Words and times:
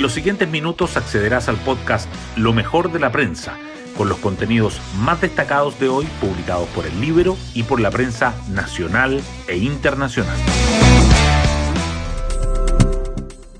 En 0.00 0.02
los 0.02 0.14
siguientes 0.14 0.48
minutos 0.48 0.96
accederás 0.96 1.50
al 1.50 1.56
podcast 1.56 2.08
Lo 2.34 2.54
mejor 2.54 2.90
de 2.90 2.98
la 2.98 3.12
prensa, 3.12 3.58
con 3.98 4.08
los 4.08 4.16
contenidos 4.16 4.80
más 4.96 5.20
destacados 5.20 5.78
de 5.78 5.90
hoy 5.90 6.06
publicados 6.22 6.66
por 6.70 6.86
el 6.86 6.98
libro 7.02 7.36
y 7.52 7.64
por 7.64 7.80
la 7.80 7.90
prensa 7.90 8.32
nacional 8.50 9.20
e 9.46 9.58
internacional. 9.58 10.38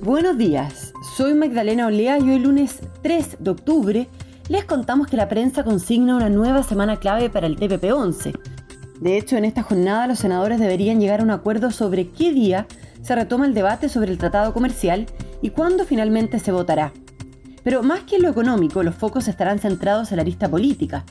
Buenos 0.01 0.39
días, 0.39 0.95
soy 1.15 1.35
Magdalena 1.35 1.89
Olea 1.89 2.19
y 2.19 2.31
hoy 2.31 2.39
lunes 2.39 2.79
3 3.03 3.37
de 3.41 3.51
octubre 3.51 4.09
les 4.49 4.65
contamos 4.65 5.09
que 5.09 5.19
la 5.19 5.29
prensa 5.29 5.63
consigna 5.63 6.17
una 6.17 6.31
nueva 6.31 6.63
semana 6.63 6.97
clave 6.97 7.29
para 7.29 7.49
el 7.49 7.59
TPP-11. 7.59 8.33
De 8.99 9.19
hecho, 9.19 9.37
en 9.37 9.45
esta 9.45 9.63
jornada 9.63 10.07
los 10.07 10.21
senadores 10.21 10.59
deberían 10.59 11.01
llegar 11.01 11.21
a 11.21 11.23
un 11.23 11.33
acuerdo 11.33 11.71
sobre 11.71 12.09
qué 12.09 12.33
día 12.33 12.67
se 13.03 13.15
retoma 13.15 13.45
el 13.45 13.53
debate 13.53 13.91
sobre 13.91 14.11
el 14.11 14.17
tratado 14.17 14.55
comercial 14.55 15.07
y 15.43 15.51
cuándo 15.51 15.85
finalmente 15.85 16.39
se 16.39 16.53
votará. 16.53 16.93
Pero 17.63 17.83
más 17.83 18.01
que 18.01 18.17
en 18.17 18.23
lo 18.23 18.29
económico, 18.29 18.83
los 18.83 18.95
focos 18.95 19.29
estarán 19.29 19.59
centrados 19.59 20.11
en 20.11 20.19
la 20.19 20.25
lista 20.25 20.49
política. 20.49 21.05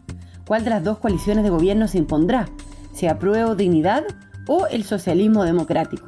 ¿Cuál 0.48 0.64
de 0.64 0.72
las 0.72 0.84
dos 0.84 0.98
coaliciones 0.98 1.44
de 1.44 1.52
gobierno 1.52 1.88
se 1.88 2.00
impondrá? 2.00 2.48
¿Si 2.94 3.08
apruebo 3.08 3.56
dignidad 3.56 4.04
o 4.48 4.68
el 4.68 4.84
socialismo 4.84 5.44
democrático? 5.44 6.08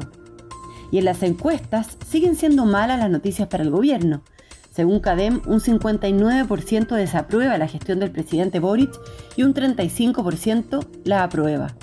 Y 0.92 0.98
en 0.98 1.06
las 1.06 1.24
encuestas 1.24 1.98
siguen 2.08 2.36
siendo 2.36 2.66
malas 2.66 3.00
las 3.00 3.10
noticias 3.10 3.48
para 3.48 3.64
el 3.64 3.70
gobierno. 3.70 4.24
Según 4.72 5.00
CADEM, 5.00 5.42
un 5.46 5.60
59% 5.60 6.96
desaprueba 6.96 7.58
la 7.58 7.68
gestión 7.68 8.00
del 8.00 8.12
presidente 8.12 8.60
Boric 8.60 8.92
y 9.36 9.44
un 9.44 9.54
35% 9.54 10.88
la 11.04 11.24
aprueba. 11.24 11.76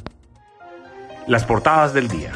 Las 1.27 1.45
portadas 1.45 1.93
del 1.93 2.09
día. 2.09 2.33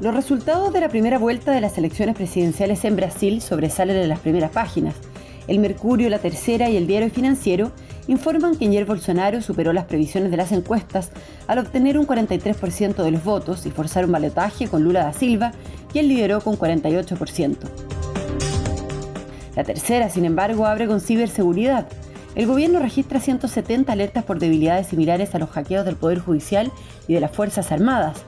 Los 0.00 0.12
resultados 0.12 0.72
de 0.72 0.80
la 0.80 0.88
primera 0.88 1.18
vuelta 1.18 1.52
de 1.52 1.60
las 1.60 1.78
elecciones 1.78 2.16
presidenciales 2.16 2.84
en 2.84 2.96
Brasil 2.96 3.40
sobresalen 3.40 3.96
en 3.96 4.08
las 4.08 4.18
primeras 4.18 4.50
páginas. 4.50 4.96
El 5.46 5.60
Mercurio, 5.60 6.10
la 6.10 6.18
Tercera 6.18 6.68
y 6.68 6.76
el 6.76 6.86
Diario 6.86 7.10
Financiero 7.10 7.70
informan 8.08 8.56
que 8.56 8.66
Jair 8.66 8.86
Bolsonaro 8.86 9.40
superó 9.40 9.72
las 9.72 9.84
previsiones 9.84 10.30
de 10.32 10.36
las 10.36 10.52
encuestas 10.52 11.10
al 11.46 11.58
obtener 11.60 11.96
un 11.96 12.06
43% 12.06 13.02
de 13.02 13.10
los 13.10 13.22
votos 13.22 13.66
y 13.66 13.70
forzar 13.70 14.04
un 14.06 14.12
balotaje 14.12 14.68
con 14.68 14.82
Lula 14.82 15.04
da 15.04 15.12
Silva, 15.12 15.52
quien 15.92 16.08
lideró 16.08 16.40
con 16.40 16.58
48%. 16.58 17.56
La 19.54 19.62
tercera, 19.62 20.10
sin 20.10 20.24
embargo, 20.24 20.66
abre 20.66 20.88
con 20.88 21.00
ciberseguridad. 21.00 21.86
El 22.34 22.46
gobierno 22.46 22.80
registra 22.80 23.20
170 23.20 23.92
alertas 23.92 24.24
por 24.24 24.40
debilidades 24.40 24.88
similares 24.88 25.34
a 25.36 25.38
los 25.38 25.50
hackeos 25.50 25.84
del 25.84 25.94
Poder 25.94 26.18
Judicial 26.18 26.72
y 27.06 27.14
de 27.14 27.20
las 27.20 27.30
Fuerzas 27.30 27.70
Armadas. 27.70 28.24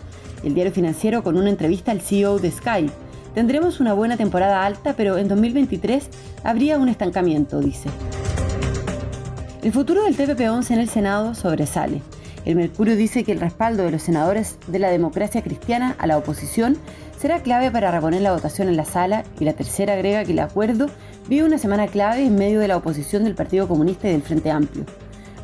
El 0.46 0.54
diario 0.54 0.72
financiero 0.72 1.24
con 1.24 1.36
una 1.36 1.50
entrevista 1.50 1.90
al 1.90 2.00
CEO 2.00 2.38
de 2.38 2.52
Sky. 2.52 2.88
Tendremos 3.34 3.80
una 3.80 3.94
buena 3.94 4.16
temporada 4.16 4.64
alta, 4.64 4.94
pero 4.96 5.18
en 5.18 5.26
2023 5.26 6.08
habría 6.44 6.78
un 6.78 6.88
estancamiento, 6.88 7.58
dice. 7.58 7.88
El 9.64 9.72
futuro 9.72 10.04
del 10.04 10.16
TPP-11 10.16 10.70
en 10.70 10.78
el 10.78 10.88
Senado 10.88 11.34
sobresale. 11.34 12.00
El 12.44 12.54
Mercurio 12.54 12.94
dice 12.94 13.24
que 13.24 13.32
el 13.32 13.40
respaldo 13.40 13.82
de 13.82 13.90
los 13.90 14.02
senadores 14.02 14.56
de 14.68 14.78
la 14.78 14.88
democracia 14.88 15.42
cristiana 15.42 15.96
a 15.98 16.06
la 16.06 16.16
oposición 16.16 16.78
será 17.18 17.40
clave 17.40 17.72
para 17.72 17.90
reponer 17.90 18.22
la 18.22 18.32
votación 18.32 18.68
en 18.68 18.76
la 18.76 18.84
sala 18.84 19.24
y 19.40 19.44
la 19.46 19.54
tercera 19.54 19.94
agrega 19.94 20.24
que 20.24 20.30
el 20.30 20.38
acuerdo 20.38 20.86
vive 21.28 21.44
una 21.44 21.58
semana 21.58 21.88
clave 21.88 22.24
en 22.24 22.36
medio 22.36 22.60
de 22.60 22.68
la 22.68 22.76
oposición 22.76 23.24
del 23.24 23.34
Partido 23.34 23.66
Comunista 23.66 24.06
y 24.06 24.12
del 24.12 24.22
Frente 24.22 24.52
Amplio. 24.52 24.84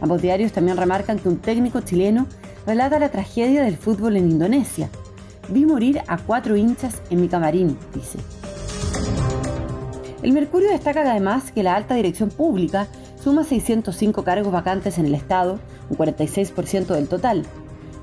Ambos 0.00 0.22
diarios 0.22 0.52
también 0.52 0.76
remarcan 0.76 1.18
que 1.18 1.28
un 1.28 1.38
técnico 1.38 1.80
chileno 1.80 2.28
relata 2.66 2.98
la 2.98 3.10
tragedia 3.10 3.62
del 3.62 3.76
fútbol 3.76 4.16
en 4.16 4.30
Indonesia. 4.30 4.88
Vi 5.48 5.66
morir 5.66 6.00
a 6.06 6.18
cuatro 6.18 6.56
hinchas 6.56 7.02
en 7.10 7.20
mi 7.20 7.28
camarín, 7.28 7.76
dice. 7.94 8.18
El 10.22 10.32
Mercurio 10.32 10.70
destaca 10.70 11.02
además 11.02 11.50
que 11.50 11.64
la 11.64 11.74
alta 11.74 11.94
dirección 11.94 12.28
pública 12.30 12.86
suma 13.22 13.44
605 13.44 14.22
cargos 14.22 14.52
vacantes 14.52 14.98
en 14.98 15.06
el 15.06 15.14
Estado, 15.14 15.58
un 15.90 15.96
46% 15.96 16.94
del 16.94 17.08
total. 17.08 17.44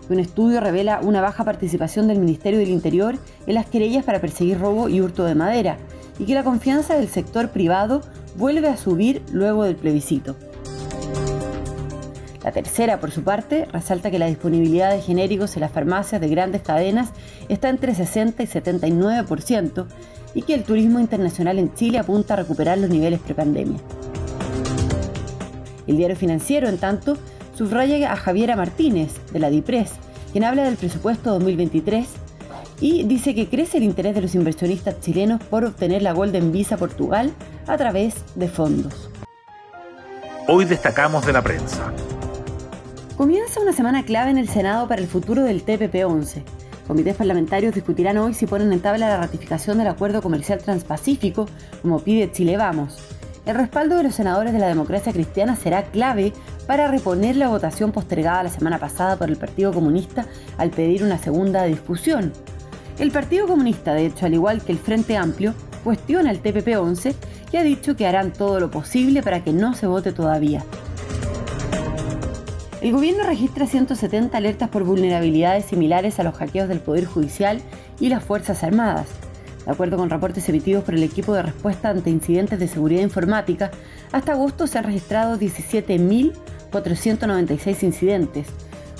Un 0.09 0.19
estudio 0.19 0.59
revela 0.59 0.99
una 1.01 1.21
baja 1.21 1.45
participación 1.45 2.07
del 2.07 2.19
Ministerio 2.19 2.59
del 2.59 2.69
Interior 2.69 3.15
en 3.47 3.53
las 3.53 3.67
querellas 3.67 4.03
para 4.03 4.19
perseguir 4.19 4.59
robo 4.59 4.89
y 4.89 5.01
hurto 5.01 5.23
de 5.23 5.35
madera, 5.35 5.77
y 6.17 6.25
que 6.25 6.33
la 6.33 6.43
confianza 6.43 6.95
del 6.95 7.07
sector 7.07 7.49
privado 7.49 8.01
vuelve 8.35 8.67
a 8.67 8.77
subir 8.77 9.21
luego 9.31 9.63
del 9.63 9.75
plebiscito. 9.75 10.35
La 12.43 12.51
tercera, 12.53 12.99
por 12.99 13.11
su 13.11 13.23
parte, 13.23 13.65
resalta 13.65 14.09
que 14.09 14.19
la 14.19 14.27
disponibilidad 14.27 14.91
de 14.91 15.01
genéricos 15.01 15.55
en 15.55 15.61
las 15.61 15.71
farmacias 15.71 16.21
de 16.21 16.29
grandes 16.29 16.61
cadenas 16.61 17.09
está 17.49 17.69
entre 17.69 17.93
60 17.93 18.41
y 18.43 18.47
79% 18.47 19.85
y 20.33 20.43
que 20.43 20.53
el 20.53 20.63
turismo 20.63 20.99
internacional 20.99 21.59
en 21.59 21.73
Chile 21.73 21.97
apunta 21.97 22.35
a 22.35 22.37
recuperar 22.37 22.77
los 22.77 22.89
niveles 22.89 23.19
prepandemia. 23.19 23.79
El 25.85 25.97
diario 25.97 26.15
financiero, 26.15 26.69
en 26.69 26.77
tanto, 26.77 27.17
subraya 27.55 28.13
a 28.13 28.15
Javiera 28.15 28.55
Martínez, 28.55 29.11
de 29.33 29.39
la 29.39 29.49
DIPRES, 29.49 29.91
quien 30.31 30.43
habla 30.45 30.63
del 30.63 30.77
presupuesto 30.77 31.31
2023 31.31 32.07
y 32.79 33.03
dice 33.03 33.35
que 33.35 33.49
crece 33.49 33.77
el 33.77 33.83
interés 33.83 34.15
de 34.15 34.21
los 34.21 34.35
inversionistas 34.35 35.01
chilenos 35.01 35.43
por 35.43 35.65
obtener 35.65 36.01
la 36.01 36.13
Golden 36.13 36.51
Visa 36.51 36.77
Portugal 36.77 37.33
a 37.67 37.75
través 37.75 38.15
de 38.35 38.47
fondos. 38.47 39.09
Hoy 40.47 40.65
destacamos 40.65 41.25
de 41.25 41.33
la 41.33 41.41
prensa. 41.41 41.91
Comienza 43.19 43.59
una 43.59 43.73
semana 43.73 44.05
clave 44.05 44.31
en 44.31 44.37
el 44.37 44.47
Senado 44.47 44.87
para 44.87 45.01
el 45.01 45.07
futuro 45.09 45.43
del 45.43 45.65
TPP-11. 45.65 46.41
Comités 46.87 47.17
parlamentarios 47.17 47.75
discutirán 47.75 48.17
hoy 48.17 48.33
si 48.33 48.47
ponen 48.47 48.71
en 48.71 48.79
tabla 48.79 49.09
la 49.09 49.17
ratificación 49.17 49.77
del 49.77 49.87
acuerdo 49.87 50.21
comercial 50.21 50.59
transpacífico, 50.59 51.45
como 51.81 51.99
pide 51.99 52.31
Chile 52.31 52.55
Vamos. 52.55 52.97
El 53.45 53.57
respaldo 53.57 53.97
de 53.97 54.03
los 54.03 54.15
senadores 54.15 54.53
de 54.53 54.59
la 54.59 54.69
democracia 54.69 55.11
cristiana 55.11 55.57
será 55.57 55.83
clave 55.83 56.31
para 56.65 56.87
reponer 56.87 57.35
la 57.35 57.49
votación 57.49 57.91
postergada 57.91 58.43
la 58.43 58.49
semana 58.49 58.79
pasada 58.79 59.17
por 59.17 59.27
el 59.27 59.35
Partido 59.35 59.73
Comunista 59.73 60.25
al 60.57 60.69
pedir 60.69 61.03
una 61.03 61.17
segunda 61.17 61.65
discusión. 61.65 62.31
El 62.99 63.11
Partido 63.11 63.47
Comunista, 63.47 63.93
de 63.93 64.05
hecho, 64.05 64.27
al 64.27 64.33
igual 64.33 64.61
que 64.61 64.71
el 64.71 64.77
Frente 64.77 65.17
Amplio, 65.17 65.53
cuestiona 65.83 66.31
el 66.31 66.41
TPP-11 66.41 67.13
y 67.51 67.57
ha 67.57 67.63
dicho 67.63 67.97
que 67.97 68.07
harán 68.07 68.31
todo 68.31 68.61
lo 68.61 68.71
posible 68.71 69.21
para 69.21 69.43
que 69.43 69.51
no 69.51 69.73
se 69.73 69.87
vote 69.87 70.13
todavía. 70.13 70.63
El 72.81 72.93
gobierno 72.93 73.23
registra 73.23 73.67
170 73.67 74.37
alertas 74.37 74.69
por 74.69 74.83
vulnerabilidades 74.83 75.65
similares 75.65 76.19
a 76.19 76.23
los 76.23 76.35
hackeos 76.35 76.69
del 76.69 76.79
Poder 76.79 77.05
Judicial 77.05 77.61
y 77.99 78.09
las 78.09 78.23
Fuerzas 78.23 78.63
Armadas. 78.63 79.07
De 79.65 79.71
acuerdo 79.71 79.97
con 79.97 80.09
reportes 80.09 80.47
emitidos 80.47 80.83
por 80.83 80.93
el 80.93 81.03
equipo 81.03 81.33
de 81.33 81.43
respuesta 81.43 81.89
ante 81.89 82.09
incidentes 82.09 82.59
de 82.59 82.67
seguridad 82.67 83.01
informática, 83.01 83.71
hasta 84.11 84.31
agosto 84.31 84.65
se 84.65 84.77
han 84.77 84.85
registrado 84.85 85.37
17.496 85.37 87.83
incidentes, 87.83 88.47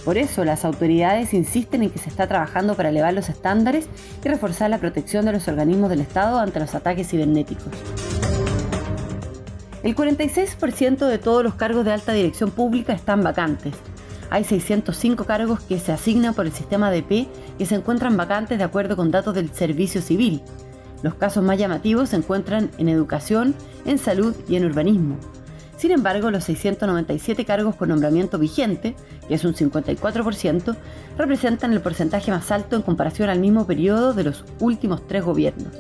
por 0.06 0.18
eso, 0.18 0.46
las 0.46 0.66
autoridades 0.66 1.34
insisten 1.34 1.84
en 1.84 1.90
que 1.90 2.00
se 2.00 2.10
está 2.10 2.28
trabajando 2.28 2.76
para 2.76 2.90
elevar 2.90 3.14
los 3.14 3.30
estándares 3.30 3.88
y 4.24 4.28
reforzar 4.28 4.70
la 4.70 4.78
protección 4.78 5.26
de 5.26 5.34
los 5.34 5.48
organismos 5.48 5.90
del 5.90 6.02
Estado 6.02 6.40
ante 6.40 6.60
los 6.60 6.74
ataques 6.74 7.10
cibernéticos. 7.10 7.74
El 9.82 9.96
46% 9.96 11.08
de 11.08 11.18
todos 11.20 11.42
los 11.42 11.56
cargos 11.56 11.86
de 11.86 11.94
alta 11.94 12.12
dirección 12.12 12.52
pública 12.52 12.92
están 12.92 13.24
vacantes. 13.24 13.74
Hay 14.30 14.44
605 14.44 15.24
cargos 15.24 15.62
que 15.62 15.80
se 15.80 15.94
asignan 15.94 16.34
por 16.34 16.46
el 16.46 16.52
sistema 16.52 16.92
DP 16.92 17.28
y 17.58 17.66
se 17.66 17.76
encuentran 17.76 18.18
vacantes 18.18 18.58
de 18.58 18.64
acuerdo 18.66 18.98
con 18.98 19.10
datos 19.10 19.34
del 19.34 19.50
Servicio 19.54 20.02
Civil. 20.02 20.42
Los 21.02 21.16
casos 21.16 21.44
más 21.46 21.58
llamativos 21.58 22.10
se 22.10 22.18
encuentran 22.18 22.70
en 22.78 22.90
educación, 22.90 23.56
en 23.86 23.98
salud 23.98 24.36
y 24.50 24.58
en 24.58 24.66
urbanismo. 24.66 25.18
Sin 25.78 25.92
embargo, 25.92 26.30
los 26.30 26.44
697 26.44 27.46
cargos 27.46 27.76
con 27.76 27.88
nombramiento 27.88 28.38
vigente, 28.38 28.98
que 29.30 29.36
es 29.36 29.46
un 29.46 29.54
54%, 29.54 30.76
representan 31.18 31.72
el 31.72 31.80
porcentaje 31.80 32.32
más 32.32 32.52
alto 32.52 32.76
en 32.76 32.82
comparación 32.82 33.30
al 33.30 33.40
mismo 33.40 33.66
periodo 33.66 34.14
de 34.14 34.26
los 34.26 34.44
últimos 34.60 35.08
tres 35.08 35.24
gobiernos. 35.24 35.72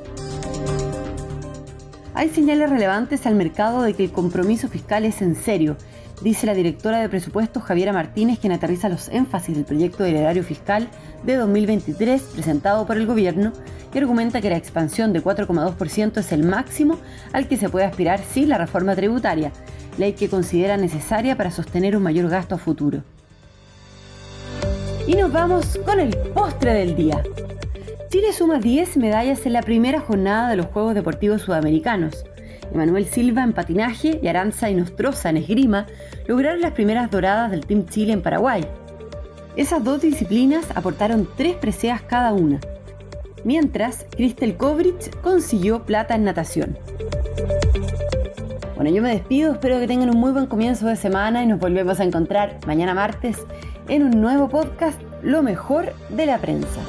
Hay 2.19 2.27
señales 2.27 2.69
relevantes 2.69 3.25
al 3.25 3.36
mercado 3.36 3.81
de 3.81 3.94
que 3.94 4.04
el 4.04 4.12
compromiso 4.12 4.68
fiscal 4.68 5.06
es 5.06 5.21
en 5.21 5.38
serio, 5.38 5.77
dice 6.21 6.45
la 6.48 6.54
directora 6.54 7.00
de 7.00 7.07
presupuestos 7.07 7.63
Javiera 7.63 7.94
Martínez, 7.94 8.39
quien 8.39 8.51
aterriza 8.51 8.89
los 8.89 9.07
énfasis 9.07 9.56
del 9.56 9.63
proyecto 9.63 10.04
del 10.04 10.18
erario 10.18 10.44
fiscal 10.44 10.89
de 11.24 11.38
2023 11.38 12.21
presentado 12.24 12.86
por 12.86 12.98
el 12.98 13.06
gobierno 13.06 13.54
y 13.94 13.98
argumenta 13.98 14.42
que 14.42 14.50
la 14.50 14.57
expansión 14.57 15.13
de 15.13 15.24
4,2% 15.24 16.18
es 16.18 16.33
el 16.33 16.44
máximo 16.44 16.98
al 17.31 17.48
que 17.48 17.56
se 17.56 17.69
puede 17.69 17.86
aspirar 17.86 18.19
sin 18.19 18.50
la 18.50 18.57
reforma 18.57 18.98
tributaria, 18.98 19.54
ley 19.98 20.12
que 20.12 20.27
considera 20.27 20.75
necesaria 20.75 21.38
para 21.38 21.51
sostener 21.51 21.95
un 21.95 22.04
mayor 22.04 22.30
gasto 22.30 22.56
a 22.56 22.57
futuro. 22.57 23.01
Y 25.07 25.16
nos 25.16 25.31
vamos 25.31 25.80
con 25.86 26.01
el 26.01 26.18
postre 26.33 26.74
del 26.74 26.98
día. 26.98 27.24
Chile 28.09 28.33
suma 28.33 28.57
10 28.57 28.97
medallas 28.97 29.45
en 29.45 29.53
la 29.53 29.61
primera 29.61 30.00
jornada 30.00 30.50
de 30.50 30.56
los 30.56 30.65
Juegos 30.65 30.95
Deportivos 30.95 31.44
Sudamericanos. 31.44 32.25
Emanuel 32.73 33.06
Silva 33.06 33.44
en 33.44 33.53
patinaje 33.53 34.19
y 34.23 34.27
Aranza 34.27 34.67
Inostroza 34.67 35.29
en 35.29 35.38
esgrima 35.38 35.85
lograron 36.25 36.59
las 36.59 36.71
primeras 36.71 37.11
doradas 37.11 37.51
del 37.51 37.67
Team 37.67 37.85
Chile 37.85 38.13
en 38.13 38.23
Paraguay. 38.23 38.65
Esas 39.56 39.83
dos 39.83 40.01
disciplinas 40.01 40.65
aportaron 40.73 41.29
tres 41.38 41.56
preseas 41.57 42.01
cada 42.01 42.33
una, 42.33 42.59
mientras 43.44 44.07
Cristel 44.09 44.57
Kovrich 44.57 45.15
consiguió 45.21 45.85
plata 45.85 46.15
en 46.15 46.23
natación. 46.23 46.79
Bueno, 48.73 48.89
yo 48.89 49.03
me 49.03 49.09
despido, 49.09 49.51
espero 49.51 49.79
que 49.79 49.88
tengan 49.88 50.09
un 50.09 50.17
muy 50.17 50.31
buen 50.31 50.47
comienzo 50.47 50.88
de 50.88 50.95
semana 50.95 51.44
y 51.44 51.47
nos 51.47 51.59
volvemos 51.59 52.00
a 52.00 52.06
encontrar 52.06 52.57
mañana 52.65 52.95
martes 52.95 53.38
en 53.88 54.03
un 54.03 54.19
nuevo 54.19 54.50
podcast, 54.50 55.00
Lo 55.21 55.44
mejor 55.44 55.94
de 56.09 56.25
la 56.25 56.38
prensa. 56.39 56.79